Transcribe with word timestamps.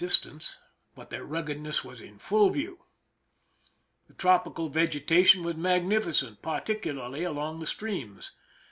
distance, 0.01 0.57
304 0.95 0.97
PRISON 0.97 0.97
LIFE 0.97 0.97
THE 0.97 0.97
SIEGE 0.97 0.97
but 0.97 1.09
their 1.51 1.55
ruggedness 1.55 1.85
was 1.85 2.01
in 2.01 2.17
full 2.17 2.49
view. 2.49 2.85
The 4.07 4.15
tropi 4.15 4.55
cal 4.55 4.69
vegetation 4.69 5.43
was 5.43 5.55
magnificent, 5.57 6.41
particularly 6.41 7.23
along 7.23 7.59
the 7.59 7.67
streams. 7.67 8.31